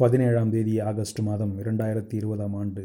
[0.00, 2.84] பதினேழாம் தேதி ஆகஸ்ட் மாதம் இரண்டாயிரத்தி இருபதாம் ஆண்டு.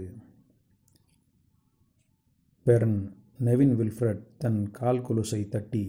[2.65, 2.97] பேரன்
[3.37, 5.83] நெவின் வில்ஃப்ரட் தன் கால் கொலுசை தட்டி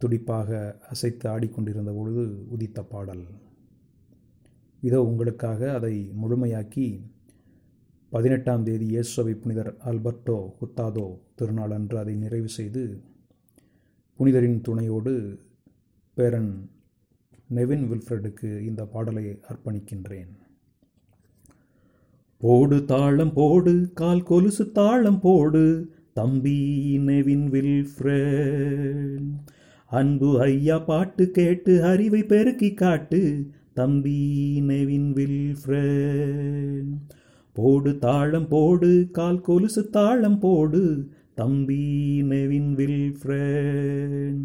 [0.00, 3.24] துடிப்பாக அசைத்து ஆடிக்கொண்டிருந்த பொழுது உதித்த பாடல்.
[4.80, 6.88] இதோ உங்களுக்காக அதை முழுமையாக்கி
[8.10, 12.84] பதினெட்டாம் தேதி இயேசுவை புனிதர் ஆல்பர்டோ குத்தாதோ திருநாள் அன்று அதை நிறைவு செய்து
[14.18, 15.40] புனிதரின் துணையோடு
[16.14, 16.52] பேரன்
[17.54, 20.30] நெவின் வில்ஃப்ரெடுக்கு இந்த பாடலை அர்ப்பணிக்கின்றேன்.
[22.38, 25.64] போடு தாளம் போடு கால் கொலுசு தாளம் போடு
[26.12, 26.58] தம்பி
[27.06, 29.30] நெவின் வில்ஃப்ரெட்.
[29.86, 34.20] அன்பு ஐயா பாட்டு கேட்டு அறிவை பெருக்கி காட்டு தம்பி
[34.66, 36.92] நெவின் வில்ஃப்ரெட்.
[37.52, 41.84] போடு தாளம் போடு கால் கொலுசு தாளம் போடு தம்பி
[42.22, 44.44] நெவின் வில்ஃப்ரெட்.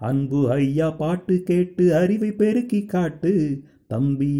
[0.00, 3.32] அன்பு ஐயா பாட்டு கேட்டு அறிவை பெருக்கி காட்டு
[3.86, 4.32] தம்பி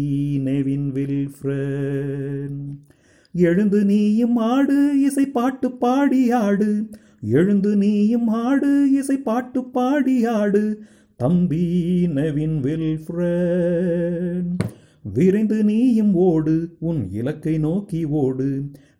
[0.43, 2.59] நெவின் வில்ஃப்ரெட்
[3.33, 6.89] எழுந்து நீயும் ஆடு இசை பாட்டு பாடி ஆடு.
[7.21, 10.63] எழுந்து நீயும் ஆடு இசை பாட்டு பாடி ஆடு
[11.15, 11.63] தம்பி
[12.15, 14.53] நெவின் வில்ஃப்ரெட்
[15.13, 18.49] விரைந்து நீயும் ஓடு உன் இலக்கை நோக்கி ஓடு.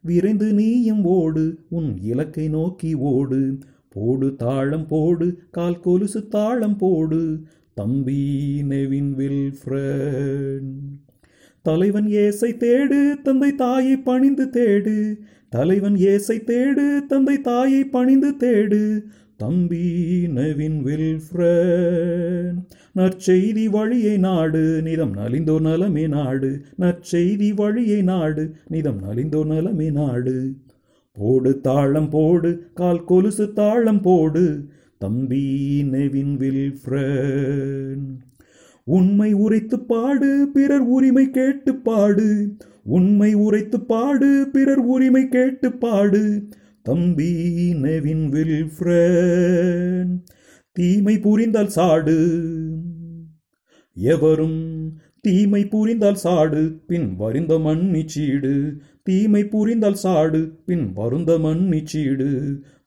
[0.01, 3.59] விரைந்து நீயும் ஓடு உன் இலக்கை நோக்கி ஓடு.
[3.97, 7.21] போடு தாழம் போடு கால் கொலுசு தாழம் போடு
[7.79, 8.21] தம்பி
[8.71, 10.71] நெவின் வில்ஃப்ரெட்
[11.65, 14.93] தலைவன் ஏசை தேடு தந்தை தாயை பணிந்து தேடு.
[15.55, 18.81] தலைவன் ஏசை தேடு தந்தை தாயை பணிந்து தேடு
[19.41, 19.87] தம்பி
[20.35, 22.59] நவின் வில்ஃப்ரெட்
[22.99, 26.51] நற்செய்தி வழியை நாடு நிதம் நலிந்தோ நலமே நாடு.
[26.83, 28.45] நற்செய்தி வழியை நாடு
[28.75, 30.37] நிதம் நலிந்தோ நலமே நாடு.
[31.17, 34.43] போடு தாளம் போடு கால் கொலுசு தாளம் போடு
[34.97, 35.43] தம்பி
[35.91, 38.07] நெவின் வில்ஃப்ரெட்
[38.83, 42.27] உண்மை உரைத்து பாடு பிறர் உரிமை கேட்டு பாடு.
[42.83, 46.43] உண்மை உரைத்து பாடு பிறர் உரிமை கேட்டு பாடு
[46.81, 47.31] தம்பி
[47.81, 50.13] நெவின் வில்ஃப்ரெட்
[50.71, 52.17] தீமை புரிந்தால் சாடு
[53.93, 54.59] எவரும்
[55.27, 58.51] தீமை புரிந்தால் சாடு பின் வருந்த மன்னிச்சீடு
[59.07, 62.27] தீமை புரிந்தால் சாடு பின் வருந்த மன்னிச்சீடு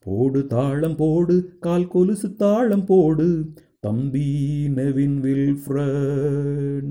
[0.04, 1.34] போடு தாளம் போடு
[1.66, 3.26] கால் கொலுசு தாளம் போடு.
[3.86, 4.28] தம்பி
[4.76, 6.88] நெவின் வில்ஃப்ரெட்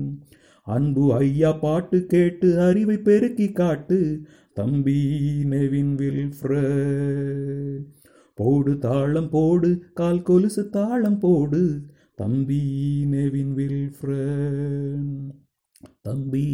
[0.66, 3.98] அன்பு ஐயா பாட்டு கேட்டு அறிவை பெருக்கி காட்டு.
[4.52, 4.98] தம்பி
[5.52, 7.86] நெவின் வில்ஃப்ரெட்
[8.38, 11.64] போடு தாளம் போடு கால் கொலுசு தாளம் போடு.
[12.18, 12.62] தம்பி
[13.10, 14.39] நெவின் வில்ஃப்ரெட்
[16.10, 16.46] தம்பி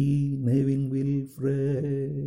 [0.45, 2.17] நெவின் வில்ஃப்ரேட்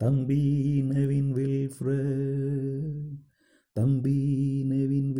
[0.00, 0.42] தம்பி
[0.90, 3.08] நெவின் வில்ஃப்ரேட்
[3.76, 4.18] தம்பி
[4.64, 5.10] நெவின்